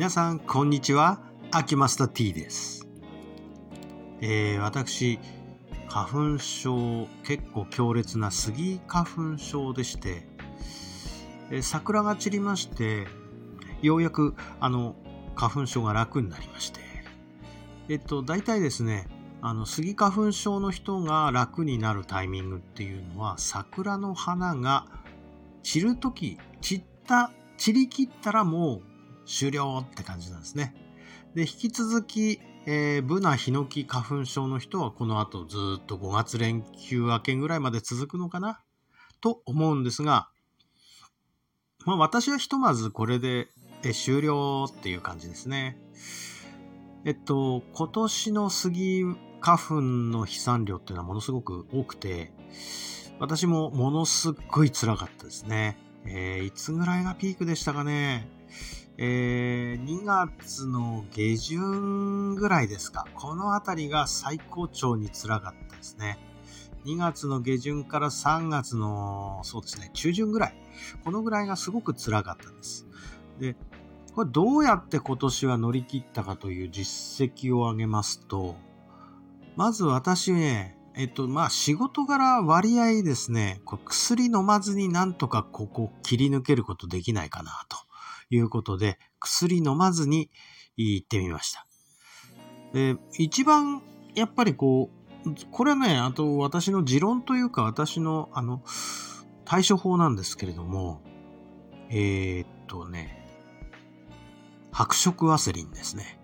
[0.00, 1.20] 皆さんこんにちは。
[1.50, 2.88] 秋マスター T です、
[4.22, 5.18] えー、私
[5.88, 10.22] 花粉症結構強烈なスギ花粉症でして、
[11.50, 13.08] えー桜が散りまして
[13.82, 14.96] ようやくあの
[15.36, 16.80] 花粉症が楽になりまして。
[17.90, 19.06] えっと大体ですね
[19.42, 24.86] あのスギ花粉症の人が楽になるタイミングっていうのは桜の花が
[25.62, 28.89] 散るとき散った散り切ったらもう
[29.30, 30.74] 終了って感じなんですね。
[31.34, 38.60] で引き続き、えーブナヒノキ花粉症の人はこの後ずっと5月連休明けぐらいまで続くのかな？
[39.20, 40.28] と思うんですが、
[41.86, 43.48] まあ、私はひとまずこれで
[43.84, 45.78] え終了っていう感じですね。
[47.04, 49.04] えっと今年のスギ
[49.40, 52.32] 花粉の飛散量っていうのはものすごく多くて
[53.20, 55.78] 私もものすっごい辛かったですね。
[56.04, 58.28] えーいつぐらいがピークでしたかね？
[59.02, 63.06] えー2月の下旬ぐらいですか。
[63.14, 66.18] このあたりが最高潮に辛かったですね。
[66.84, 70.54] 2月の下旬から3月の、そうですね、中旬ぐらい。
[71.02, 72.86] このぐらいがすごく辛かったです。
[73.38, 73.56] で、
[74.14, 78.56] これどうやって今年は乗り切ったかという実績を挙げますと、
[79.56, 87.89] まず私ね、えっと、まあ仕事柄割合ですね、こう薬飲まずになんとかここ切り抜けることできないかなと
[88.30, 90.30] いうことで、薬飲まずに
[90.76, 91.66] 行ってみました。
[92.72, 93.82] で、一番
[94.14, 94.90] やっぱりこ
[95.26, 98.62] う、これはね、あと私の持論というか私のあの、
[99.44, 101.02] 対処法なんですけれども、
[101.90, 103.26] えーっとね、
[104.70, 106.19] 白色ワセリンですね。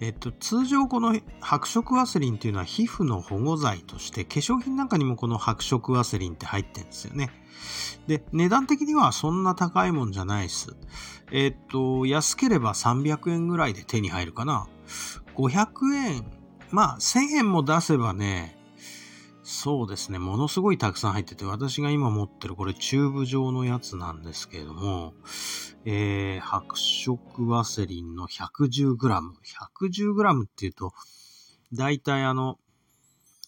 [0.00, 7.30] えっと、通常この白色ワセリンというのは皮膚の保護剤として化粧品なんかにもこの白色ワセリンって入ってるんですよね。
[8.06, 10.76] で、値段的にはそんな高いもんじゃないです。
[11.32, 14.68] えっと、安ければ300円ぐらいで手に入るかな。
[15.34, 16.24] 500円、
[16.70, 18.57] まあ1000円も出せばね、
[19.50, 25.14] そうですね、ものすごいたくさん入ってて、私が今持ってるこれチューブ状のやつなんですけれども、
[25.86, 28.96] えー、白色ワセリンの 110g。
[28.98, 30.92] 110g っていうと、
[31.72, 32.58] だいたいあの、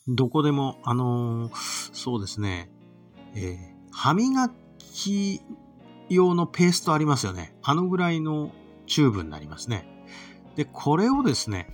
[0.08, 2.70] どこでも、あのーそうですね、
[3.34, 5.42] えー歯磨き
[6.08, 7.54] 用のペーストありますよね。
[7.62, 8.52] あのぐらいの
[8.86, 9.86] チューブになりますね。
[10.56, 11.68] で、これをですね、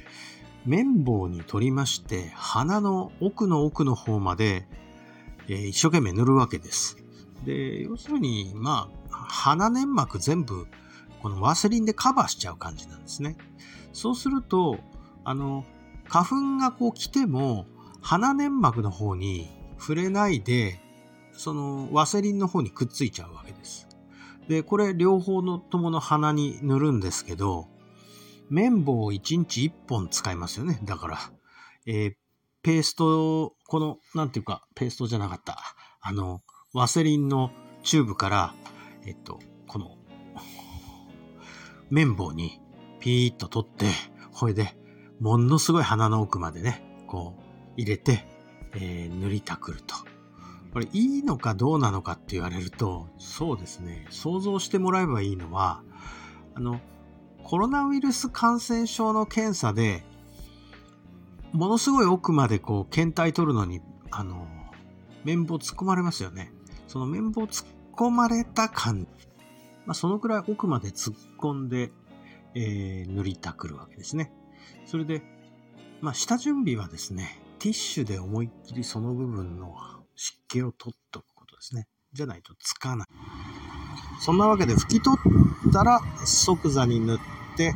[0.66, 4.66] 綿棒に取りまして、鼻の奥の奥の方まで、
[5.48, 6.96] えー一生懸命塗るわけです。
[7.44, 10.66] で、要するに、まあ、鼻粘膜全部、
[11.22, 13.36] このワセリンでカバーしちゃう感じなんですね。
[13.92, 14.78] そうすると、
[15.24, 15.64] あの、
[16.08, 17.66] 花粉がこう来ても、
[18.02, 20.80] 鼻粘膜の方に触れないで、
[21.32, 23.88] そのワセリンの方にくっついちゃうわけです。
[24.48, 27.68] で、これ両方のともの鼻に塗るんですけど、
[28.50, 30.78] 綿棒を1日1本使いますよね。
[30.84, 31.18] だから、
[31.86, 32.14] えー
[32.66, 35.56] ペースト、この、なんていうか、ペーストじゃなかった。
[36.00, 36.42] あの、
[36.74, 37.52] ワセリンの
[37.84, 38.54] チューブから、
[39.06, 39.96] えっと、この、
[41.90, 42.60] 綿棒に
[42.98, 43.86] ピーッと取って、
[44.32, 44.76] ほいで、
[45.20, 47.42] ものすごい鼻の奥までね、こう、
[47.76, 48.26] 入れて、
[48.74, 49.94] えー塗りたくると。
[50.72, 55.84] これ、いいのかどうなのかって言われると、そうですね、想像してもらえばいいのは、
[56.56, 56.80] あの、
[57.48, 60.02] コロナウイルス感染症の検査で、
[61.52, 63.80] ものすごい奥までこう検体取るのに、
[64.10, 64.48] あの、
[65.22, 66.50] 綿棒突っ込まれますよね。
[66.88, 69.06] その綿棒突っ込まれた感、
[69.86, 71.92] まあ、そのくらい奥まで突っ込んで、
[72.56, 74.32] えー塗りたくるわけですね。
[74.84, 75.22] それで、
[76.00, 79.72] まあ、下準備はですね、ティッシュで思いっきりその部分の
[80.16, 81.86] 湿気を取っとくことですね。
[82.12, 83.08] じゃないとつかない。
[84.20, 85.16] そんなわけで拭き取
[85.68, 87.18] ったら即座に塗っ
[87.56, 87.74] て、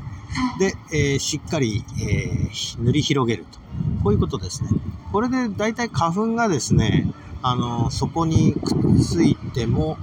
[0.58, 3.58] で、えーしっかり、えー塗り広げると。
[4.02, 4.70] こういうことですね。
[5.12, 7.06] これで大体花粉がですね、
[7.42, 9.98] あのそこにくっついても、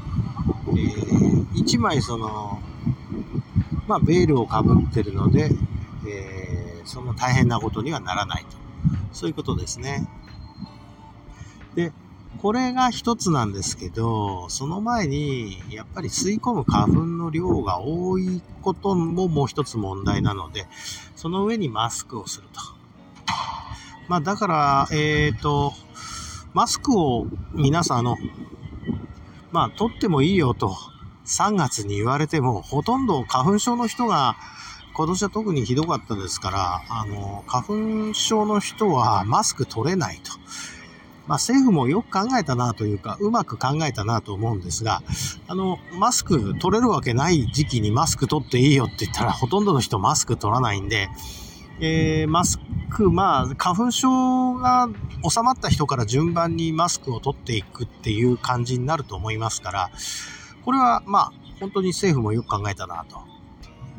[0.70, 2.60] え1枚その、
[3.88, 5.50] まあ、ベールをかぶってるので、
[6.08, 8.58] えーそんな大変なことにはならないと。
[9.12, 10.08] そういうことですね。
[11.76, 11.92] で、
[12.42, 20.68] これが一つなんですけど、その前に、やっぱり吸い込む花粉の量が多いことももう一つ問題なので、
[21.16, 22.62] その上にマスクをすると。
[24.08, 25.74] まあだから、えっ、と、
[26.54, 28.18] マスクを皆さんあの、
[29.52, 30.76] まあ取ってもいいよと
[31.26, 34.36] 3月に言われても、ほとんど花粉症の人が
[34.94, 40.32] 今年は特にひどかったですから、あの、花粉症の人はマスク取れないと。
[41.28, 45.04] まあ、政府もよく考えたなというか、うまく考えたなと思うんですが、
[45.48, 51.10] あの、マスク取れるわけない時期にマスク取っていいよって言ったら、ほとんどの人マスク取らないんで、
[51.80, 52.60] えー、マス
[52.90, 54.90] ク、まあ、花粉症が
[55.30, 59.92] 収まった人から順番にマスクを取っていくっていう感じになると思いますから、
[60.66, 63.22] これは、まあ、本当に政府もよく考えたなと。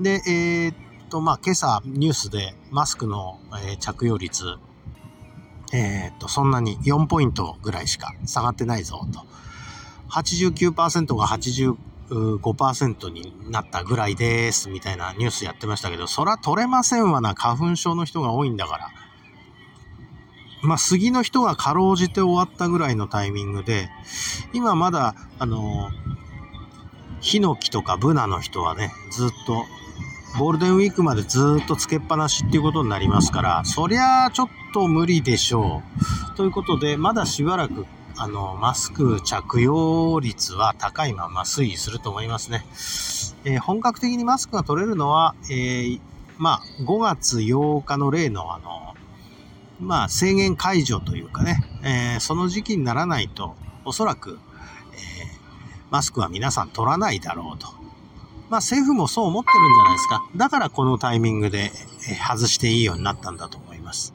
[0.01, 0.75] で、えー、っ
[1.09, 4.57] と、まあ、今朝ニュースでマスクの、え、着用率、
[5.73, 9.27] えー、っと、そんなに4ポイントぐらいしか下がってないぞと。
[10.11, 18.91] 89%が85%になったぐらいですみたいなニュースやってましたけど、そら取れませんわな、花粉症の人が多いんだから。
[20.63, 23.91] まあ、杉の人がかろうじて終わったぐらいのタイミングで、
[24.53, 25.91] 今まだ、あの、
[27.21, 29.67] ヒノキとかブナの人はね、ずっと
[30.37, 35.83] ゴールデンウィークまでずっとつけっぱなしっていうことになりますから、そりゃあちょっと無理でしょ
[36.33, 36.37] う。
[36.37, 37.87] ということで、まだしばらく、
[38.17, 42.65] あの、マスク着用率は高いまま推移すると思いますね。
[43.45, 46.01] えー、本格的にマスクが取れるのは、えー、
[46.37, 48.95] まあ、5月8日の例のあの、
[49.81, 54.39] まあ、制限解除というかね、えー、その時期にならないと、おそらく、
[54.93, 54.97] え
[55.91, 57.69] マスクは皆さん取らないだろうと。
[58.51, 60.29] まあ政府もそう思ってるんじゃないですか。
[60.37, 61.71] だからこのタイミングで
[62.29, 64.15] 外していいようになったんだと思います。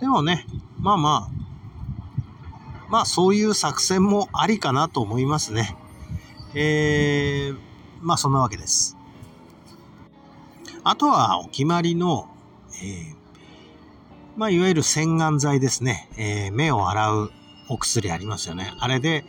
[0.00, 0.46] でもね、
[0.78, 5.76] まあまあ、まあそういう作戦もありかなと思いますね。
[6.54, 7.58] えー、
[8.00, 8.96] まあそんなわけです。
[10.82, 12.28] あとはお決まりの、
[12.82, 13.14] えー、
[14.36, 16.10] まあいわゆる洗顔剤ですね。
[16.18, 17.30] えー、目を洗う
[17.70, 18.74] お薬ありますよね。
[18.78, 19.24] あれで、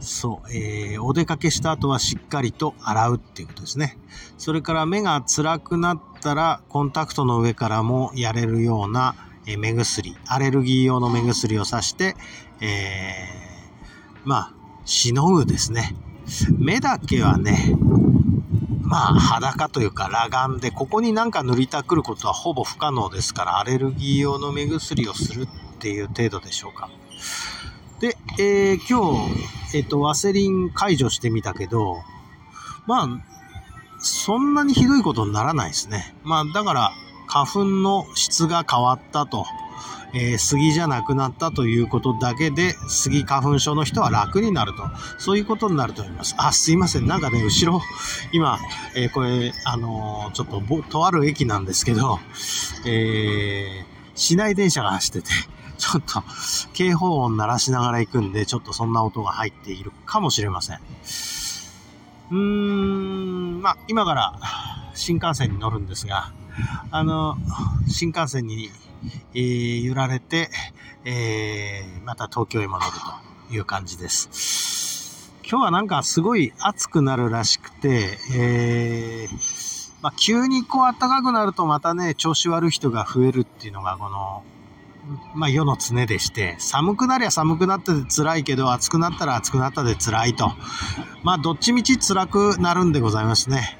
[0.00, 3.98] そう、えー、お出かけした後はしっかりと洗うっていうことですね。
[4.36, 9.14] それから目が辛くなったら、コンタクトの上からもやれるような、
[9.46, 12.14] え、目薬、アレルギー用の目薬をさして、
[12.60, 14.54] えー、まあ、
[14.84, 15.96] しのぐですね。
[16.58, 17.74] 目だけはね、
[18.82, 26.88] まあ、裸というか裸眼で、ここになんか塗りたくることはほぼ不可能ですから、アレルギー用の目薬をするっていう程度でしょうか。
[28.00, 31.96] で、えー、今日、えっ、ー、と、ワセリン解除してみたけど、
[32.86, 33.08] まあ、
[33.98, 36.14] そんなにひどいことにならないですね。
[36.22, 36.92] まあ、だから、
[37.26, 39.44] 花粉の質が変わったと、
[40.14, 44.84] えー、杉じゃなくなったということだけで、杉花粉症の人は楽になると、
[45.18, 46.34] そういうことになると思います。
[46.38, 47.06] あ、すいません。
[47.06, 47.82] なんかね、後ろ、
[48.32, 48.58] 今、
[48.94, 52.20] えー、これ、あのー、ちょっと、とある駅なんですけど、
[52.86, 53.84] えー、
[54.14, 55.30] 市内電車が走ってて、
[55.78, 56.22] ちょっと
[56.72, 60.78] 警報音鳴らしながら行くんで、ちょっとそんな音が入っているかもしれません。
[62.30, 64.38] うーん、まあ、今から
[64.94, 66.32] 新幹線に乗るんですが、
[66.90, 67.36] あの、
[67.86, 68.70] 新幹線に、
[69.34, 70.50] えー、揺られて、
[71.04, 72.90] えー、また東京へ戻る
[73.48, 75.32] という感じです。
[75.48, 84.42] 今日はなんかすごい暑くなるらしくて、えー、まあ、急にこう暖かくなるとまたね、調子悪い人が増えるっていうのがこの
[85.34, 90.52] まあ、世の常でして、寒くなりゃ寒くなってで辛いけど、暑くなったら暑くなったで辛いと。
[91.22, 93.78] まあ、どっちみち辛くなるんでございますね。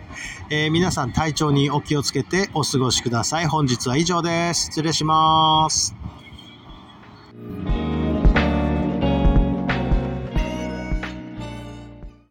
[0.51, 3.47] えー、皆さん体調にお気をつけてお過ごしください。
[3.47, 4.67] 本日は以上です。
[4.67, 5.95] 失礼します。